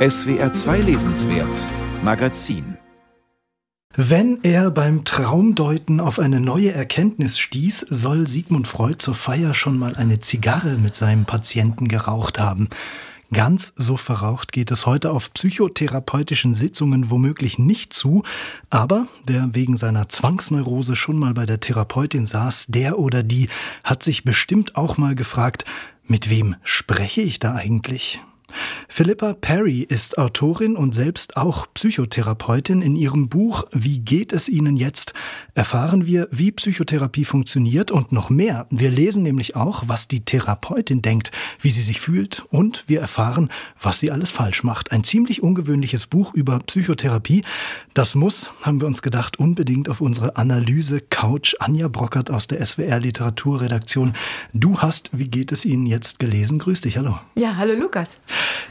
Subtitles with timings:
[0.00, 1.54] SWR 2 Lesenswert
[2.02, 2.78] Magazin
[3.94, 9.78] wenn er beim Traumdeuten auf eine neue Erkenntnis stieß, soll Sigmund Freud zur Feier schon
[9.78, 12.70] mal eine Zigarre mit seinem Patienten geraucht haben.
[13.30, 18.22] Ganz so verraucht geht es heute auf psychotherapeutischen Sitzungen womöglich nicht zu,
[18.70, 23.50] aber wer wegen seiner Zwangsneurose schon mal bei der Therapeutin saß, der oder die
[23.84, 25.66] hat sich bestimmt auch mal gefragt,
[26.06, 28.20] mit wem spreche ich da eigentlich?
[28.88, 32.82] Philippa Perry ist Autorin und selbst auch Psychotherapeutin.
[32.82, 35.14] In ihrem Buch Wie geht es Ihnen jetzt?
[35.54, 38.66] erfahren wir, wie Psychotherapie funktioniert und noch mehr.
[38.70, 43.50] Wir lesen nämlich auch, was die Therapeutin denkt, wie sie sich fühlt und wir erfahren,
[43.80, 44.92] was sie alles falsch macht.
[44.92, 47.42] Ein ziemlich ungewöhnliches Buch über Psychotherapie.
[47.94, 51.56] Das muss, haben wir uns gedacht, unbedingt auf unsere Analyse-Couch.
[51.58, 54.14] Anja Brockert aus der SWR Literaturredaktion.
[54.54, 56.58] Du hast Wie geht es Ihnen jetzt gelesen?
[56.58, 57.18] Grüß dich, hallo.
[57.34, 58.18] Ja, hallo Lukas.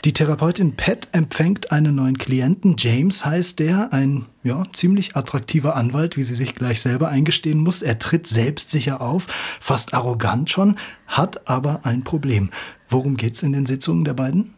[0.06, 2.76] Die Therapeutin Pat empfängt einen neuen Klienten.
[2.78, 7.82] James heißt der, ein ja, ziemlich attraktiver Anwalt, wie sie sich gleich selber eingestehen muss.
[7.82, 9.28] Er tritt selbstsicher auf,
[9.60, 12.50] fast arrogant schon, hat aber ein Problem.
[12.88, 14.54] Worum geht's in den Sitzungen der beiden?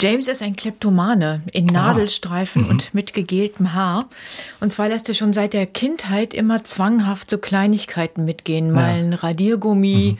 [0.00, 1.72] James ist ein Kleptomane in ah.
[1.72, 2.70] Nadelstreifen ah.
[2.70, 4.08] und mit gegeltem Haar.
[4.60, 8.72] Und zwar lässt er schon seit der Kindheit immer zwanghaft so Kleinigkeiten mitgehen.
[8.72, 10.18] Mal ein Radiergummi, mhm.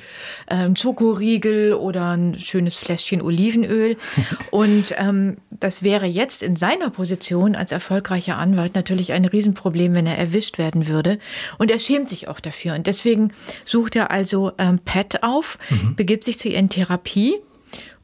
[0.49, 3.97] ähm, Schokoriegel oder ein schönes Fläschchen Olivenöl.
[4.51, 10.07] und ähm, das wäre jetzt in seiner Position als erfolgreicher Anwalt natürlich ein Riesenproblem, wenn
[10.07, 11.19] er erwischt werden würde.
[11.59, 12.75] Und er schämt sich auch dafür.
[12.75, 13.33] Und deswegen
[13.65, 15.97] sucht er also ähm, Pat auf, mhm.
[15.97, 17.37] begibt sich zu ihr in Therapie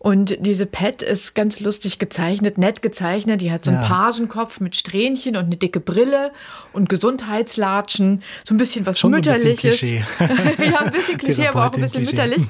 [0.03, 3.41] und diese Pet ist ganz lustig gezeichnet, nett gezeichnet.
[3.41, 3.89] Die hat so einen ja.
[3.89, 6.33] Pagenkopf mit Strähnchen und eine dicke Brille
[6.72, 8.20] und Gesundheitslatschen.
[8.45, 9.80] So ein bisschen was Schon Mütterliches.
[9.80, 12.17] Ein bisschen ja, ein bisschen Klischee, aber auch ein bisschen Klischee.
[12.17, 12.42] mütterlich.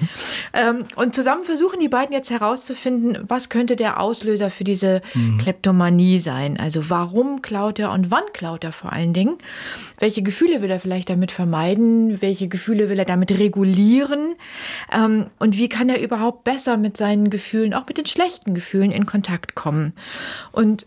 [0.55, 5.37] Ähm, und zusammen versuchen die beiden jetzt herauszufinden, was könnte der Auslöser für diese mhm.
[5.37, 6.59] Kleptomanie sein.
[6.59, 9.37] Also warum klaut er und wann klaut er vor allen Dingen?
[9.99, 12.23] Welche Gefühle will er vielleicht damit vermeiden?
[12.23, 14.37] Welche Gefühle will er damit regulieren?
[14.91, 18.55] Ähm, und wie kann er überhaupt besser mit seinen Gefühlen Gefühlen, auch mit den schlechten
[18.55, 19.95] Gefühlen in Kontakt kommen.
[20.53, 20.87] Und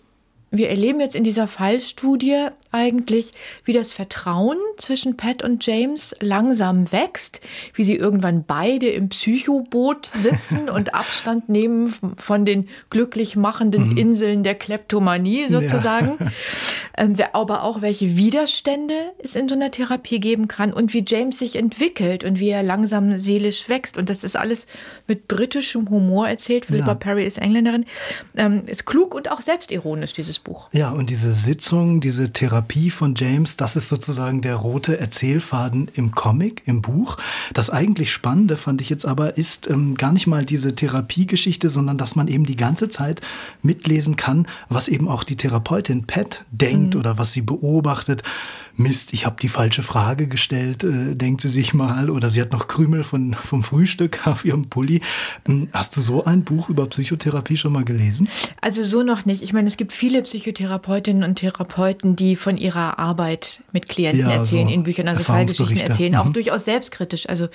[0.51, 3.31] wir erleben jetzt in dieser Fallstudie eigentlich,
[3.63, 7.41] wie das Vertrauen zwischen Pat und James langsam wächst,
[7.73, 13.97] wie sie irgendwann beide im Psychoboot sitzen und Abstand nehmen von den glücklich machenden mhm.
[13.97, 16.17] Inseln der Kleptomanie sozusagen.
[16.19, 16.31] Ja.
[16.97, 21.39] Ähm, aber auch welche Widerstände es in so einer Therapie geben kann und wie James
[21.39, 23.97] sich entwickelt und wie er langsam seelisch wächst.
[23.97, 24.65] Und das ist alles
[25.05, 26.67] mit britischem Humor erzählt.
[26.67, 26.95] Philippa ja.
[26.95, 27.85] Perry ist Engländerin.
[28.37, 30.69] Ähm, ist klug und auch selbstironisch, dieses Buch.
[30.71, 36.11] Ja, und diese Sitzung, diese Therapie von James, das ist sozusagen der rote Erzählfaden im
[36.11, 37.17] Comic, im Buch.
[37.53, 41.97] Das eigentlich Spannende fand ich jetzt aber ist ähm, gar nicht mal diese Therapiegeschichte, sondern
[41.97, 43.21] dass man eben die ganze Zeit
[43.61, 46.99] mitlesen kann, was eben auch die Therapeutin Pat denkt mhm.
[46.99, 48.23] oder was sie beobachtet.
[48.77, 52.51] Mist, ich habe die falsche Frage gestellt, äh, denkt sie sich mal, oder sie hat
[52.51, 55.01] noch Krümel von, vom Frühstück auf ihrem Pulli.
[55.45, 58.27] Hm, hast du so ein Buch über Psychotherapie schon mal gelesen?
[58.59, 59.43] Also so noch nicht.
[59.43, 64.31] Ich meine, es gibt viele Psychotherapeutinnen und Therapeuten, die von ihrer Arbeit mit Klienten ja,
[64.31, 66.33] erzählen, so in Büchern, also Fallgeschichten erzählen, auch mhm.
[66.33, 67.29] durchaus selbstkritisch.
[67.29, 67.47] Also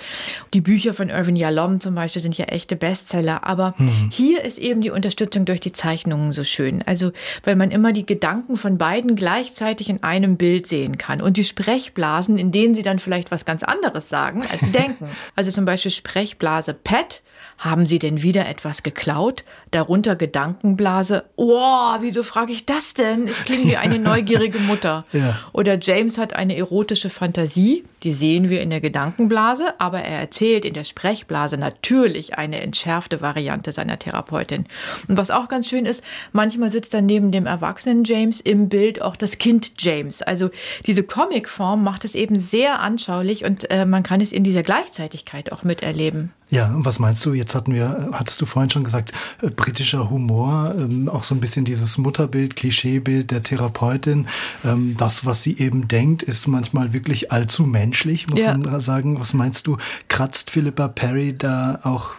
[0.53, 3.45] die Bücher von Irvin Yalom zum Beispiel sind ja echte Bestseller.
[3.45, 4.09] Aber mhm.
[4.11, 6.81] hier ist eben die Unterstützung durch die Zeichnungen so schön.
[6.87, 7.11] Also
[7.43, 11.21] weil man immer die Gedanken von beiden gleichzeitig in einem Bild sehen kann kann.
[11.21, 15.09] Und die Sprechblasen, in denen sie dann vielleicht was ganz anderes sagen, als sie denken.
[15.35, 17.21] Also zum Beispiel Sprechblase Pet.
[17.57, 19.43] Haben Sie denn wieder etwas geklaut?
[19.69, 21.25] Darunter Gedankenblase.
[21.35, 23.27] Oh, wieso frage ich das denn?
[23.27, 25.05] Ich klinge wie eine neugierige Mutter.
[25.13, 25.37] ja.
[25.53, 27.83] Oder James hat eine erotische Fantasie.
[28.01, 33.21] Die sehen wir in der Gedankenblase, aber er erzählt in der Sprechblase natürlich eine entschärfte
[33.21, 34.65] Variante seiner Therapeutin.
[35.07, 39.03] Und was auch ganz schön ist, manchmal sitzt dann neben dem erwachsenen James im Bild
[39.03, 40.23] auch das Kind James.
[40.23, 40.49] Also
[40.87, 45.51] diese Comicform macht es eben sehr anschaulich und äh, man kann es in dieser Gleichzeitigkeit
[45.51, 46.33] auch miterleben.
[46.49, 47.33] Ja, und was meinst du?
[47.33, 49.11] Jetzt hatten wir, hattest du vorhin schon gesagt,
[49.41, 54.27] äh, britischer Humor, ähm, auch so ein bisschen dieses Mutterbild, Klischeebild der Therapeutin.
[54.63, 58.57] Ähm, das, was sie eben denkt, ist manchmal wirklich allzu menschlich, muss ja.
[58.57, 59.19] man sagen.
[59.19, 59.77] Was meinst du?
[60.07, 62.15] Kratzt Philippa Perry da auch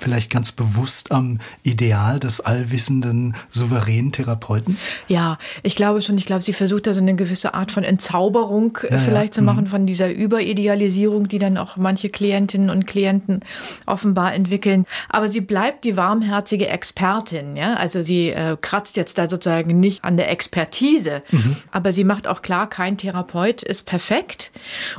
[0.00, 4.76] vielleicht ganz bewusst am Ideal des allwissenden, souveränen Therapeuten?
[5.08, 6.18] Ja, ich glaube schon.
[6.18, 9.40] Ich glaube, sie versucht da so eine gewisse Art von Entzauberung ja, vielleicht ja.
[9.40, 9.68] zu machen, mhm.
[9.68, 13.40] von dieser Überidealisierung, die dann auch manche Klientinnen und Klienten
[13.86, 14.86] offenbar entwickeln.
[15.08, 17.56] Aber sie bleibt die warmherzige Expertin.
[17.56, 17.74] Ja?
[17.74, 21.56] Also sie äh, kratzt jetzt da sozusagen nicht an der Expertise, mhm.
[21.70, 24.50] aber sie macht auch klar, kein Therapeut ist perfekt.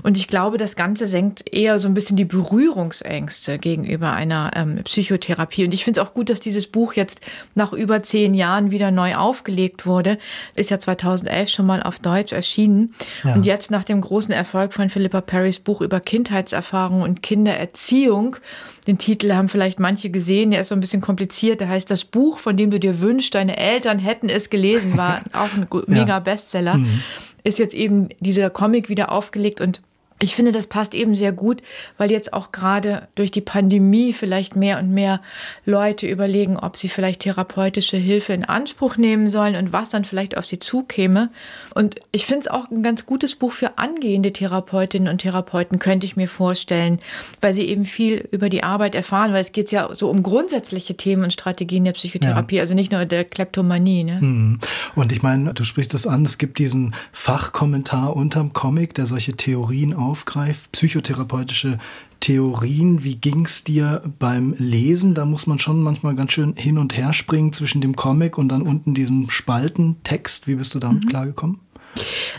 [0.03, 4.81] Und ich glaube, das Ganze senkt eher so ein bisschen die Berührungsängste gegenüber einer ähm,
[4.91, 5.63] Psychotherapie.
[5.63, 7.21] Und ich finde es auch gut, dass dieses Buch jetzt
[7.55, 10.17] nach über zehn Jahren wieder neu aufgelegt wurde.
[10.55, 12.93] Ist ja 2011 schon mal auf Deutsch erschienen.
[13.23, 13.35] Ja.
[13.35, 18.35] Und jetzt nach dem großen Erfolg von Philippa Perrys Buch über Kindheitserfahrung und Kindererziehung,
[18.87, 21.61] den Titel haben vielleicht manche gesehen, der ist so ein bisschen kompliziert.
[21.61, 25.21] Der heißt Das Buch, von dem du dir wünschst, deine Eltern hätten es gelesen, war
[25.33, 26.77] auch ein mega Bestseller.
[26.77, 27.01] Mhm.
[27.43, 29.81] Ist jetzt eben dieser Comic wieder aufgelegt und
[30.21, 31.61] ich finde, das passt eben sehr gut,
[31.97, 35.19] weil jetzt auch gerade durch die Pandemie vielleicht mehr und mehr
[35.65, 40.37] Leute überlegen, ob sie vielleicht therapeutische Hilfe in Anspruch nehmen sollen und was dann vielleicht
[40.37, 41.31] auf sie zukäme.
[41.73, 46.05] Und ich finde es auch ein ganz gutes Buch für angehende Therapeutinnen und Therapeuten, könnte
[46.05, 46.99] ich mir vorstellen,
[47.41, 50.95] weil sie eben viel über die Arbeit erfahren, weil es geht ja so um grundsätzliche
[50.95, 52.61] Themen und Strategien der Psychotherapie, ja.
[52.61, 54.03] also nicht nur der Kleptomanie.
[54.03, 54.19] Ne?
[54.21, 54.59] Mhm.
[54.93, 59.33] Und ich meine, du sprichst das an, es gibt diesen Fachkommentar unterm Comic, der solche
[59.33, 61.79] Theorien auch aufgreift, psychotherapeutische
[62.19, 63.05] Theorien.
[63.05, 65.15] Wie ging es dir beim Lesen?
[65.15, 68.49] Da muss man schon manchmal ganz schön hin und her springen zwischen dem Comic und
[68.49, 70.47] dann unten diesem Spaltentext.
[70.47, 71.09] Wie bist du damit mhm.
[71.09, 71.59] klargekommen?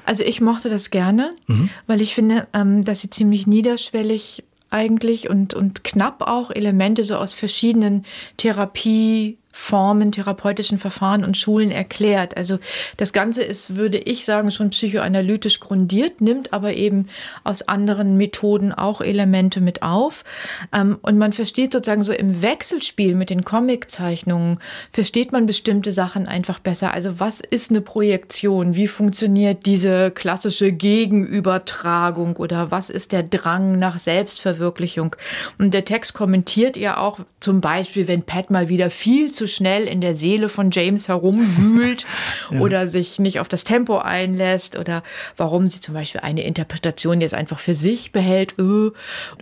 [0.05, 1.71] Also ich mochte das gerne, mhm.
[1.87, 7.17] weil ich finde, ähm, dass sie ziemlich niederschwellig eigentlich und, und knapp auch Elemente so
[7.17, 8.05] aus verschiedenen
[8.37, 12.37] Therapie Formen, therapeutischen Verfahren und Schulen erklärt.
[12.37, 12.59] Also
[12.97, 17.07] das Ganze ist, würde ich sagen, schon psychoanalytisch grundiert, nimmt aber eben
[17.45, 20.25] aus anderen Methoden auch Elemente mit auf.
[20.73, 24.59] Ähm, und man versteht sozusagen so im Wechselspiel mit den Comiczeichnungen,
[24.91, 26.93] versteht man bestimmte Sachen einfach besser.
[26.93, 28.75] Also was ist eine Projektion?
[28.75, 35.15] Wie funktioniert diese klassische Gegenübertragung oder was ist der Drang nach Selbstverwirklichung?
[35.59, 39.49] Und der Text kommentiert ja auch zum Beispiel, wenn Pat mal wieder viel zu zu
[39.55, 42.05] schnell in der Seele von James herumwühlt
[42.51, 42.61] ja.
[42.61, 45.03] oder sich nicht auf das Tempo einlässt oder
[45.37, 48.91] warum sie zum Beispiel eine Interpretation jetzt einfach für sich behält äh,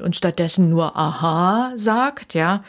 [0.02, 2.62] und stattdessen nur Aha sagt, ja.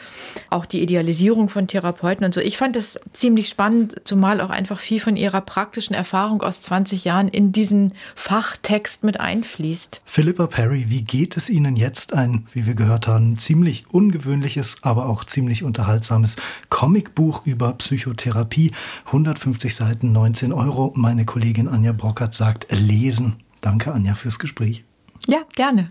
[0.50, 2.40] Auch die Idealisierung von Therapeuten und so.
[2.40, 7.04] Ich fand das ziemlich spannend, zumal auch einfach viel von ihrer praktischen Erfahrung aus 20
[7.04, 10.02] Jahren in diesen Fachtext mit einfließt.
[10.04, 15.06] Philippa Perry, wie geht es Ihnen jetzt ein, wie wir gehört haben, ziemlich ungewöhnliches, aber
[15.08, 16.36] auch ziemlich unterhaltsames
[16.68, 18.72] Comicbuch Buch über Psychotherapie.
[19.06, 20.92] 150 Seiten, 19 Euro.
[20.94, 23.36] Meine Kollegin Anja Brockert sagt lesen.
[23.62, 24.84] Danke, Anja, fürs Gespräch.
[25.26, 25.90] Ja, gerne.